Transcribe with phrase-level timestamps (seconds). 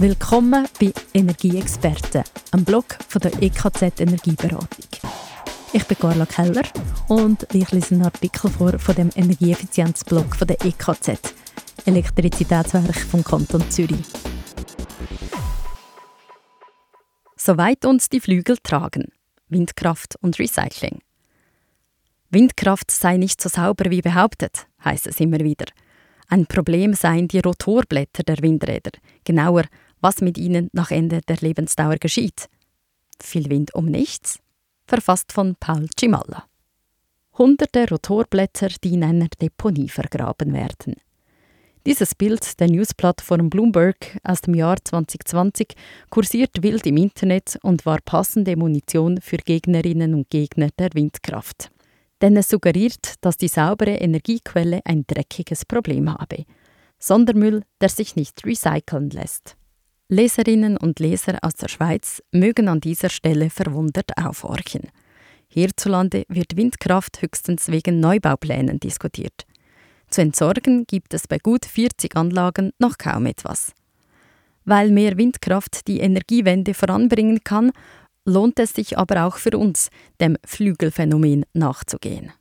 [0.00, 4.88] Willkommen bei Energieexperten, einem Blog von der EKZ Energieberatung.
[5.74, 6.62] Ich bin Carla Keller
[7.08, 11.34] und ich lese einen Artikel vor von dem Energieeffizienzblog von der EKZ,
[11.84, 14.06] Elektrizitätswerk vom Kanton Zürich.
[17.36, 19.12] Soweit uns die Flügel tragen.
[19.50, 21.00] Windkraft und Recycling.
[22.30, 25.66] Windkraft sei nicht so sauber wie behauptet, heißt es immer wieder.
[26.28, 28.92] Ein Problem seien die Rotorblätter der Windräder,
[29.24, 29.64] genauer,
[30.00, 32.48] was mit ihnen nach Ende der Lebensdauer geschieht.
[33.22, 34.38] Viel Wind um nichts?
[34.86, 36.44] Verfasst von Paul Cimalla.
[37.38, 40.96] Hunderte Rotorblätter, die in einer Deponie vergraben werden.
[41.86, 45.74] Dieses Bild der Newsplattform Bloomberg aus dem Jahr 2020
[46.10, 51.70] kursiert wild im Internet und war passende Munition für Gegnerinnen und Gegner der Windkraft
[52.20, 56.44] denn es suggeriert, dass die saubere Energiequelle ein dreckiges Problem habe.
[56.98, 59.56] Sondermüll, der sich nicht recyceln lässt.
[60.12, 64.88] Leserinnen und Leser aus der Schweiz mögen an dieser Stelle verwundert aufhorchen.
[65.46, 69.46] Hierzulande wird Windkraft höchstens wegen Neubauplänen diskutiert.
[70.08, 73.72] Zu entsorgen gibt es bei gut 40 Anlagen noch kaum etwas.
[74.64, 77.70] Weil mehr Windkraft die Energiewende voranbringen kann,
[78.24, 82.32] lohnt es sich aber auch für uns, dem Flügelphänomen nachzugehen.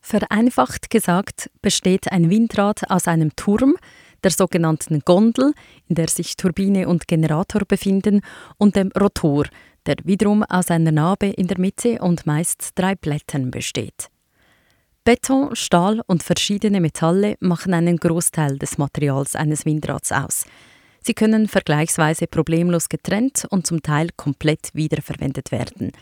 [0.00, 3.76] Vereinfacht gesagt besteht ein Windrad aus einem Turm,
[4.22, 5.52] der sogenannten Gondel,
[5.88, 8.20] in der sich Turbine und Generator befinden,
[8.58, 9.46] und dem Rotor,
[9.86, 14.08] der wiederum aus einer Narbe in der Mitte und meist drei Blättern besteht.
[15.04, 20.44] Beton, Stahl und verschiedene Metalle machen einen Großteil des Materials eines Windrads aus.
[21.02, 25.92] Sie können vergleichsweise problemlos getrennt und zum Teil komplett wiederverwendet werden.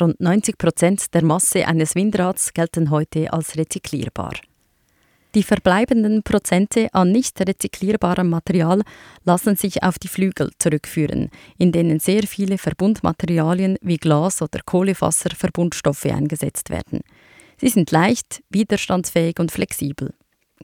[0.00, 4.34] Rund 90 Prozent der Masse eines Windrads gelten heute als rezyklierbar.
[5.38, 8.82] Die verbleibenden Prozente an nicht rezyklierbarem Material
[9.22, 16.06] lassen sich auf die Flügel zurückführen, in denen sehr viele Verbundmaterialien wie Glas oder Kohlefaserverbundstoffe
[16.06, 17.02] eingesetzt werden.
[17.56, 20.12] Sie sind leicht, widerstandsfähig und flexibel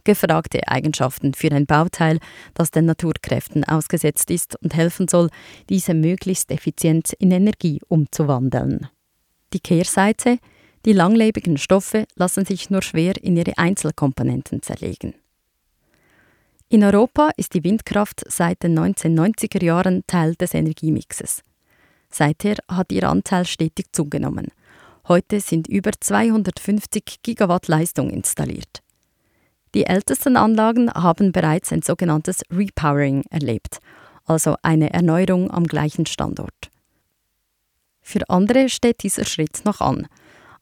[0.03, 2.19] gefragte Eigenschaften für ein Bauteil,
[2.53, 5.31] das den Naturkräften ausgesetzt ist und helfen soll,
[5.71, 8.89] diese möglichst effizient in Energie umzuwandeln.
[9.53, 10.41] Die Kehrseite,
[10.85, 15.15] die langlebigen Stoffe lassen sich nur schwer in ihre Einzelkomponenten zerlegen.
[16.69, 21.43] In Europa ist die Windkraft seit den 1990er Jahren Teil des Energiemixes.
[22.11, 24.49] Seither hat ihr Anteil stetig zugenommen.
[25.07, 28.83] Heute sind über 250 Gigawatt Leistung installiert.
[29.75, 33.81] Die ältesten Anlagen haben bereits ein sogenanntes Repowering erlebt,
[34.25, 36.71] also eine Erneuerung am gleichen Standort.
[38.01, 40.07] Für andere steht dieser Schritt noch an.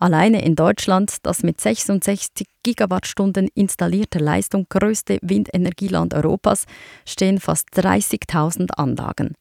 [0.02, 6.64] Alleine in Deutschland, das mit 66 Gigawattstunden installierter Leistung größte Windenergieland Europas,
[7.06, 9.36] stehen fast 30.000 Anlagen.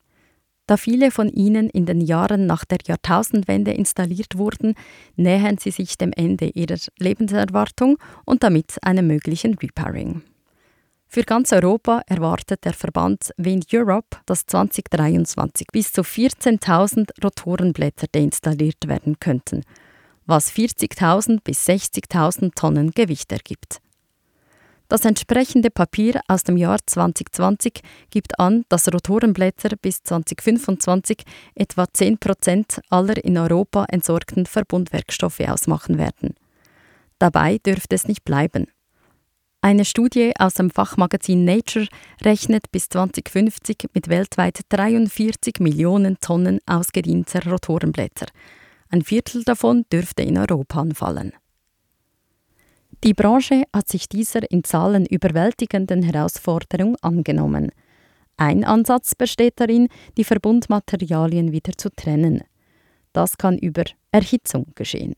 [0.67, 4.75] Da viele von ihnen in den Jahren nach der Jahrtausendwende installiert wurden,
[5.15, 10.21] nähern sie sich dem Ende ihrer Lebenserwartung und damit einem möglichen Repairing.
[11.07, 18.87] Für ganz Europa erwartet der Verband Wind Europe, dass 2023 bis zu 14.000 Rotorenblätter deinstalliert
[18.87, 19.63] werden könnten,
[20.31, 23.81] was 40.000 bis 60.000 Tonnen Gewicht ergibt.
[24.87, 32.17] Das entsprechende Papier aus dem Jahr 2020 gibt an, dass Rotorenblätter bis 2025 etwa 10
[32.17, 36.35] Prozent aller in Europa entsorgten Verbundwerkstoffe ausmachen werden.
[37.19, 38.67] Dabei dürfte es nicht bleiben.
[39.59, 41.87] Eine Studie aus dem Fachmagazin Nature
[42.23, 48.27] rechnet bis 2050 mit weltweit 43 Millionen Tonnen ausgedienter Rotorenblätter.
[48.91, 51.31] Ein Viertel davon dürfte in Europa anfallen.
[53.05, 57.71] Die Branche hat sich dieser in Zahlen überwältigenden Herausforderung angenommen.
[58.35, 59.87] Ein Ansatz besteht darin,
[60.17, 62.43] die Verbundmaterialien wieder zu trennen.
[63.13, 65.15] Das kann über Erhitzung geschehen.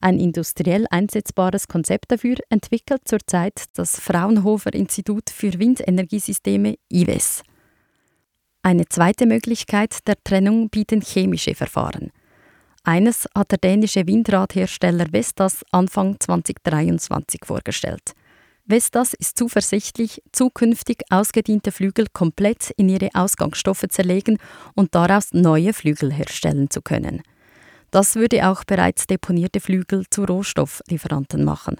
[0.00, 7.42] Ein industriell einsetzbares Konzept dafür entwickelt zurzeit das Fraunhofer Institut für Windenergiesysteme IWES.
[8.62, 12.12] Eine zweite Möglichkeit der Trennung bieten chemische Verfahren.
[12.88, 18.14] Eines hat der dänische Windradhersteller Vestas Anfang 2023 vorgestellt.
[18.64, 24.38] Vestas ist zuversichtlich, zukünftig ausgediente Flügel komplett in ihre Ausgangsstoffe zerlegen
[24.74, 27.20] und daraus neue Flügel herstellen zu können.
[27.90, 31.76] Das würde auch bereits deponierte Flügel zu Rohstofflieferanten machen.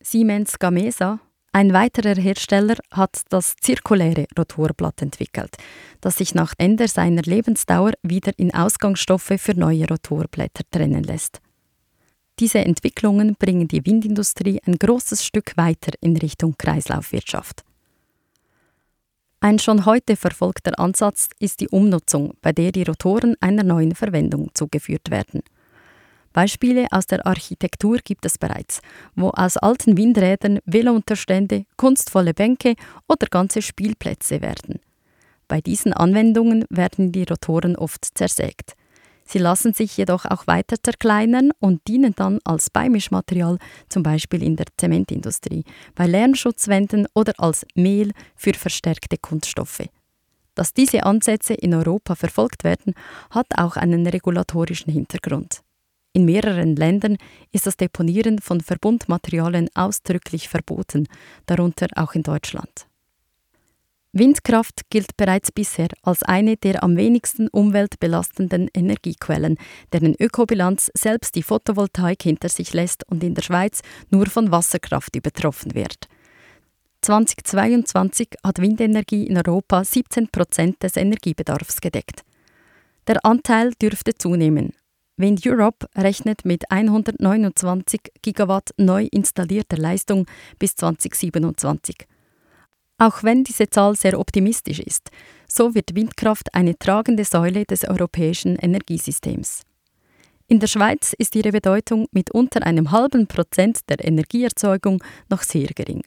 [0.00, 1.20] Siemens Gamesa
[1.52, 5.56] ein weiterer Hersteller hat das zirkuläre Rotorblatt entwickelt,
[6.00, 11.40] das sich nach Ende seiner Lebensdauer wieder in Ausgangsstoffe für neue Rotorblätter trennen lässt.
[12.38, 17.64] Diese Entwicklungen bringen die Windindustrie ein großes Stück weiter in Richtung Kreislaufwirtschaft.
[19.40, 24.50] Ein schon heute verfolgter Ansatz ist die Umnutzung, bei der die Rotoren einer neuen Verwendung
[24.54, 25.42] zugeführt werden.
[26.38, 28.80] Beispiele aus der Architektur gibt es bereits,
[29.16, 32.76] wo aus alten Windrädern Velounterstände, kunstvolle Bänke
[33.08, 34.78] oder ganze Spielplätze werden.
[35.48, 38.74] Bei diesen Anwendungen werden die Rotoren oft zersägt.
[39.24, 43.58] Sie lassen sich jedoch auch weiter zerkleinern und dienen dann als Beimischmaterial,
[43.88, 45.64] zum Beispiel in der Zementindustrie,
[45.96, 49.88] bei Lärmschutzwänden oder als Mehl für verstärkte Kunststoffe.
[50.54, 52.94] Dass diese Ansätze in Europa verfolgt werden,
[53.30, 55.62] hat auch einen regulatorischen Hintergrund.
[56.18, 57.16] In mehreren Ländern
[57.52, 61.06] ist das Deponieren von Verbundmaterialien ausdrücklich verboten,
[61.46, 62.88] darunter auch in Deutschland.
[64.10, 69.58] Windkraft gilt bereits bisher als eine der am wenigsten umweltbelastenden Energiequellen,
[69.92, 75.14] deren Ökobilanz selbst die Photovoltaik hinter sich lässt und in der Schweiz nur von Wasserkraft
[75.14, 76.08] übertroffen wird.
[77.02, 82.22] 2022 hat Windenergie in Europa 17 Prozent des Energiebedarfs gedeckt.
[83.06, 84.72] Der Anteil dürfte zunehmen.
[85.18, 90.26] Wind Europe rechnet mit 129 Gigawatt neu installierter Leistung
[90.60, 92.06] bis 2027.
[92.98, 95.10] Auch wenn diese Zahl sehr optimistisch ist,
[95.48, 99.62] so wird Windkraft eine tragende Säule des europäischen Energiesystems.
[100.46, 105.68] In der Schweiz ist ihre Bedeutung mit unter einem halben Prozent der Energieerzeugung noch sehr
[105.74, 106.02] gering.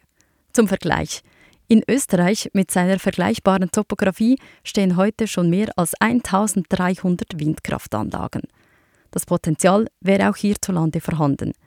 [0.54, 1.22] Zum Vergleich.
[1.68, 8.44] In Österreich mit seiner vergleichbaren Topographie stehen heute schon mehr als 1300 Windkraftanlagen.
[9.12, 11.54] Das Potenzial wäre auch hierzulande vorhanden–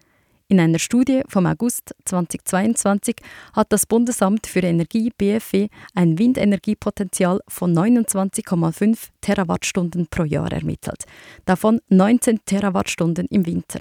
[0.46, 3.16] in einer Studie vom August 2022
[3.54, 11.06] hat das Bundesamt für Energie BFE ein Windenergiepotenzial von 29,5 Terawattstunden pro Jahr ermittelt,
[11.46, 13.80] davon 19 Terawattstunden im Winter.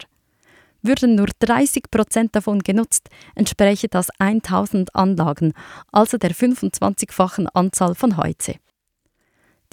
[0.81, 5.53] Würden nur 30 Prozent davon genutzt, entspräche das 1000 Anlagen,
[5.91, 8.55] also der 25-fachen Anzahl von heute.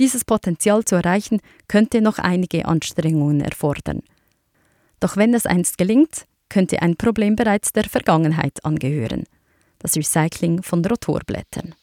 [0.01, 4.01] Dieses Potenzial zu erreichen, könnte noch einige Anstrengungen erfordern.
[4.99, 9.25] Doch wenn es einst gelingt, könnte ein Problem bereits der Vergangenheit angehören.
[9.79, 11.75] Das Recycling von Rotorblättern.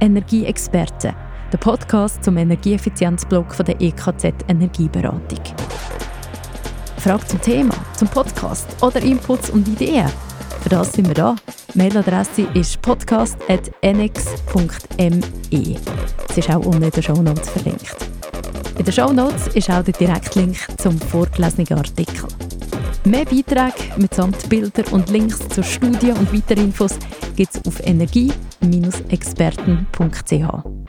[0.00, 1.16] Energieexperte,
[1.50, 5.40] der Podcast zum Energieeffizienzblock von der EKZ Energieberatung.
[6.98, 10.10] Frage zum Thema, zum Podcast oder Inputs und Ideen?
[10.64, 11.36] Für das sind wir da.
[11.74, 15.20] Mailadresse ist podcast.nx.me.
[15.50, 15.78] Sie
[16.40, 17.94] ist auch unten in den Show Notes verlinkt.
[18.78, 22.28] In den Show Notes ist auch der Direktlink zum vorgelesenen Artikel.
[23.04, 26.98] Mehr Beiträge mitsamt Bilder und Links zur Studie und weitere Infos
[27.36, 30.83] gibt es auf energie-experten.ch.